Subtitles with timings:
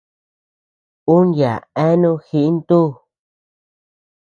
[1.13, 2.79] Ú yaʼa eanu jiʼi ntú.